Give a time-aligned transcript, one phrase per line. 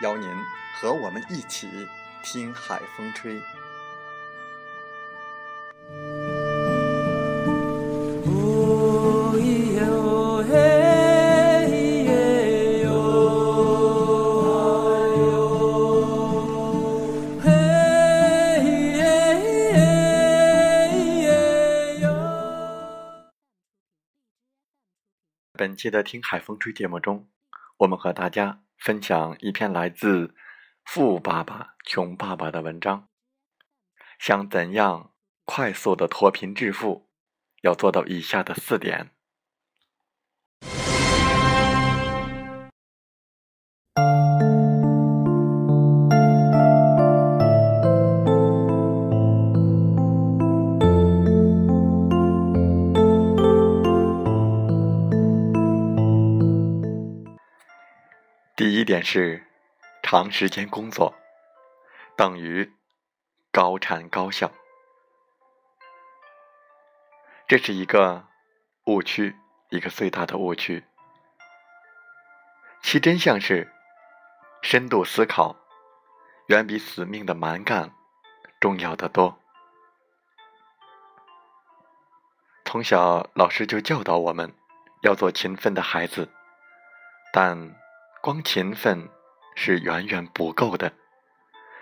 [0.00, 0.28] 邀您
[0.80, 1.68] 和我们一起
[2.22, 3.40] 听海风吹。
[25.52, 27.28] 本期的《听海风吹》节目中，
[27.76, 28.62] 我们和大家。
[28.80, 30.26] 分享一篇来自
[30.84, 33.08] 《富爸爸穷爸爸》的文章。
[34.18, 35.12] 想怎样
[35.44, 37.10] 快速的脱贫致富，
[37.62, 39.10] 要做到以下的四点。
[58.60, 59.46] 第一点是，
[60.02, 61.14] 长时间工作
[62.14, 62.70] 等于
[63.50, 64.52] 高产高效，
[67.48, 68.28] 这是一个
[68.84, 69.34] 误区，
[69.70, 70.84] 一个最大的误区。
[72.82, 73.72] 其真相是，
[74.60, 75.56] 深度思考
[76.48, 77.90] 远比死命的蛮干
[78.60, 79.40] 重要的多。
[82.66, 84.54] 从小，老师就教导我们
[85.00, 86.28] 要做勤奋的孩子，
[87.32, 87.79] 但。
[88.22, 89.08] 光勤奋
[89.54, 90.92] 是远远不够的。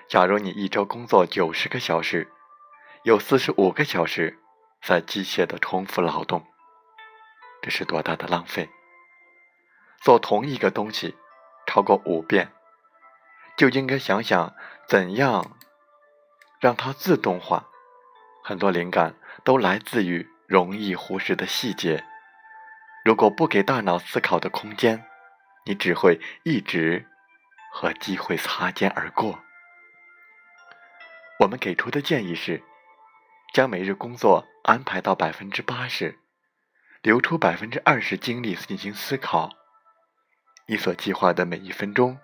[0.09, 2.31] 假如你一周工作九十个小时，
[3.03, 4.39] 有四十五个小时
[4.81, 6.47] 在机械的重复劳动，
[7.61, 8.71] 这是多大的浪费！
[10.01, 11.17] 做同一个东西
[11.67, 12.53] 超过五遍，
[13.57, 14.55] 就应该想想
[14.87, 15.59] 怎样
[16.61, 17.67] 让它自动化。
[18.45, 22.05] 很多灵感都来自于容易忽视的细节。
[23.05, 25.05] 如果不给大脑思考的空间，
[25.69, 27.05] 你只会一直
[27.71, 29.39] 和机会擦肩而过。
[31.41, 32.65] 我们给出的建议是：
[33.53, 36.19] 将每日工作安排到百分之八十，
[37.03, 39.51] 留出百分之二十精力进行思考。
[40.69, 42.19] 你所计划的每一分钟，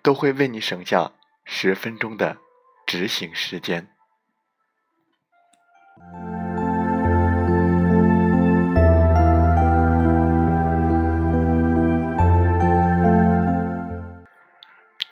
[0.00, 1.10] 都会为你省下
[1.44, 2.38] 十分钟的
[2.86, 3.95] 执行时间。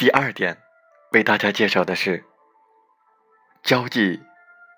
[0.05, 0.59] 第二点，
[1.13, 2.27] 为大家介绍的是，
[3.63, 4.23] 交际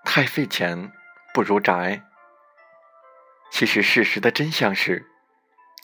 [0.04, 0.92] 太费钱，
[1.34, 2.00] 不如宅。
[3.50, 5.04] 其实事实的真相是，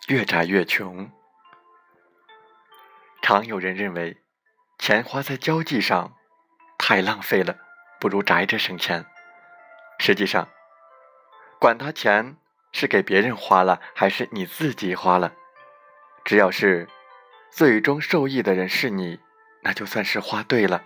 [0.07, 1.11] 越宅越穷。
[3.21, 4.23] 常有人认为，
[4.79, 6.15] 钱花在交际上
[6.79, 7.59] 太浪费了，
[7.99, 9.05] 不如宅着省钱。
[9.99, 10.49] 实际上，
[11.59, 12.37] 管他钱
[12.71, 15.33] 是给别人花了还是你自己花了，
[16.25, 16.89] 只要是
[17.51, 19.19] 最终受益的人是你。
[19.65, 20.83] 那就算是花对了，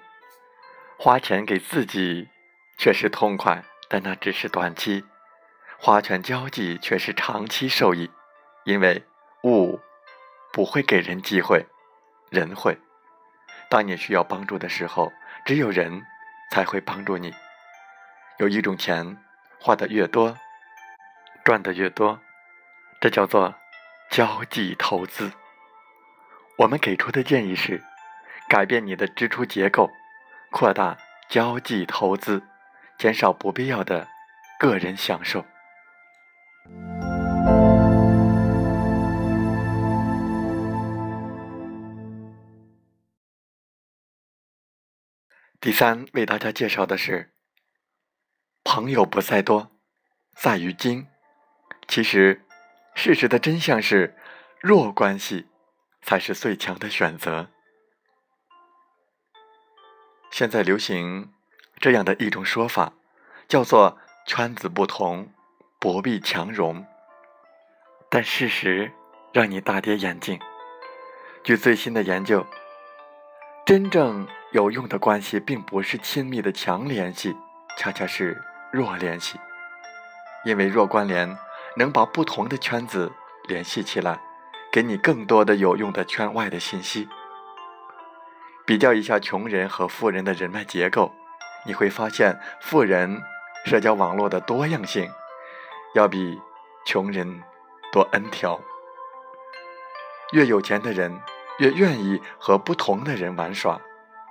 [0.99, 2.29] 花钱给自己
[2.77, 5.03] 确实痛快，但那只是短期；
[5.79, 8.11] 花钱交际却是长期受益，
[8.65, 9.03] 因为
[9.45, 9.81] 物
[10.53, 11.65] 不会给人机会，
[12.31, 12.79] 人会。
[13.71, 15.11] 当你需要帮助的时候，
[15.47, 16.05] 只有人
[16.51, 17.35] 才会帮助你。
[18.39, 19.17] 有一种钱，
[19.59, 20.37] 花的越多，
[21.45, 22.21] 赚的越多，
[23.01, 23.55] 这叫做
[24.11, 25.33] 交际投资。
[26.59, 27.83] 我们给出的建议是。
[28.49, 29.91] 改变你的支出结构，
[30.51, 30.97] 扩大
[31.29, 32.43] 交际投资，
[32.99, 34.07] 减少不必要的
[34.61, 35.45] 个人享受。
[45.61, 47.33] 第三，为大家介绍的是：
[48.63, 49.73] 朋友不在多，
[50.37, 51.09] 在于精；
[51.89, 52.43] 其实，
[52.95, 54.15] 事实的真相是，
[54.61, 55.49] 弱关系
[56.03, 57.51] 才是最强的选择。
[60.37, 61.31] 现在流行
[61.81, 62.93] 这样的一种说法，
[63.49, 63.97] 叫做
[64.29, 65.31] “圈子不同，
[65.79, 66.85] 不必强融”。
[68.11, 68.93] 但事实
[69.33, 70.39] 让你大跌眼镜。
[71.43, 72.47] 据最新的研究，
[73.65, 77.35] 真正有用的关系，并不是亲密的强联系，
[77.79, 78.39] 恰恰是
[78.71, 79.41] 弱联系。
[80.45, 81.35] 因为弱关联
[81.79, 83.11] 能把不同的圈子
[83.49, 84.21] 联系起来，
[84.71, 87.09] 给你更多的有用的圈外的信息。
[88.67, 91.13] 比较一下穷人和富人的人脉结构，
[91.65, 93.23] 你会发现，富人
[93.65, 95.09] 社交网络的多样性
[95.95, 96.41] 要比
[96.85, 97.45] 穷人
[97.93, 98.61] 多 n 条。
[100.33, 101.17] 越有钱的人
[101.61, 103.81] 越愿意和不同的人玩耍，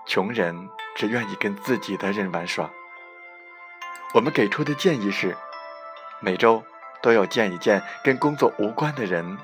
[0.05, 2.69] 穷人只愿意跟自己的人玩耍。
[4.13, 5.33] 我们给出的建议是，
[6.19, 6.61] 每周
[7.01, 9.37] 都要见一见跟工作无关的人。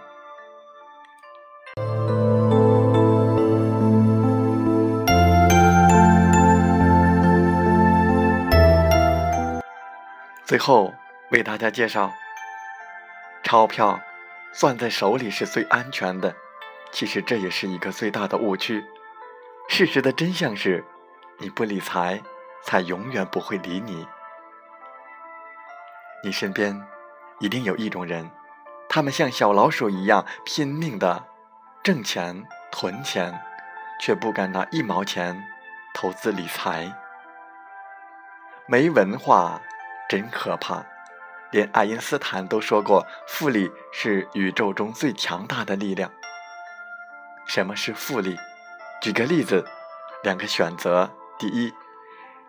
[10.51, 10.93] 最后
[11.29, 12.11] 为大家介绍，
[13.41, 14.01] 钞票
[14.51, 16.35] 攥在手里是最安全的，
[16.91, 18.83] 其实这也是一个最大的误区。
[19.69, 20.83] 事实的真相是，
[21.37, 22.21] 你不理财，
[22.65, 24.05] 才永远不会理你。
[26.21, 26.85] 你身边
[27.39, 28.29] 一定有一种人，
[28.89, 31.27] 他们像小老鼠一样拼命的
[31.81, 33.39] 挣钱、囤钱，
[34.01, 35.41] 却不敢拿一毛钱
[35.93, 36.93] 投资理财，
[38.67, 39.61] 没文化。
[40.11, 40.85] 真可怕，
[41.51, 46.11] 连爱因斯坦都说过，复利是宇宙中最强大的力量。
[47.47, 48.35] 什么是复利？
[49.01, 49.65] 举个例子，
[50.21, 51.09] 两个选择：
[51.39, 51.73] 第一，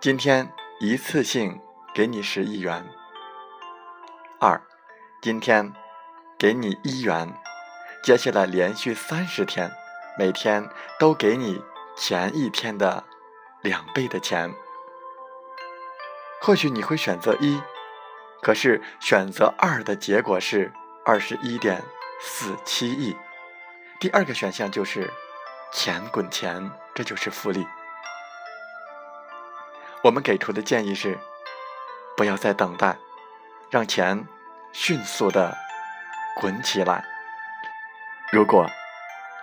[0.01, 1.61] 今天一次性
[1.95, 2.83] 给你十亿元；
[4.41, 4.61] 二，
[5.21, 5.73] 今天
[6.37, 7.33] 给你一元，
[8.03, 9.71] 接下来连续三十天，
[10.19, 10.69] 每天
[10.99, 11.63] 都给你
[11.97, 13.05] 前一天的
[13.61, 14.53] 两倍的钱。
[16.45, 17.63] 或许你会选择一，
[18.43, 20.73] 可是选择二的结果是
[21.05, 21.81] 二十一点
[22.21, 23.17] 四七亿。
[24.01, 25.09] 第二个选项就是
[25.73, 27.65] 钱滚钱，这就是复利。
[30.03, 31.17] 我们给出的建议是，
[32.17, 32.97] 不要再等待，
[33.71, 34.27] 让钱
[34.73, 35.57] 迅速的
[36.41, 37.05] 滚起来。
[38.33, 38.69] 如果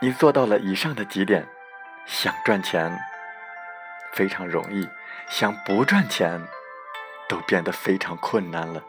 [0.01, 1.47] 你做到了以上的几点，
[2.05, 2.99] 想赚钱
[4.11, 4.85] 非常容易，
[5.29, 6.45] 想不赚钱。
[7.29, 8.83] 都变得非常困难了。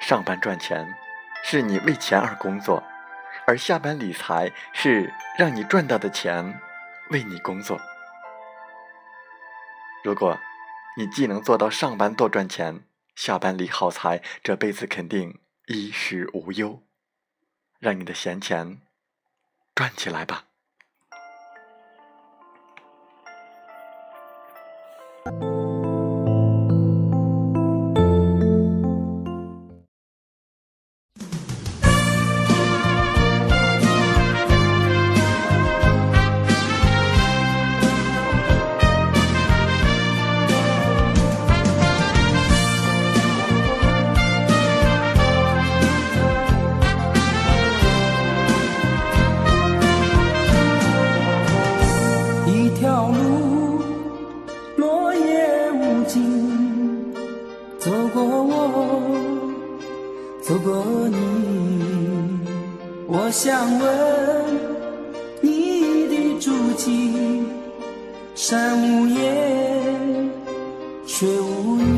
[0.00, 0.96] 上班赚钱
[1.44, 2.82] 是你为钱而工作，
[3.46, 6.60] 而下班理财是让你赚到的钱
[7.10, 7.78] 为你工作。
[10.02, 10.38] 如果
[10.96, 12.82] 你既能做到上班多赚钱，
[13.14, 16.82] 下班理好财，这辈子肯定衣食无忧。
[17.78, 18.80] 让你的闲钱
[19.74, 20.47] 赚起来吧。
[63.40, 63.88] 想问
[65.40, 67.44] 你的足迹，
[68.34, 70.28] 山无言，
[71.06, 71.97] 水无语。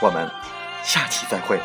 [0.00, 0.30] 我们
[0.82, 1.60] 下期再会。